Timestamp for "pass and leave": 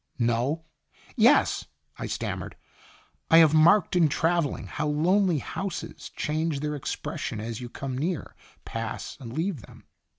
8.65-9.61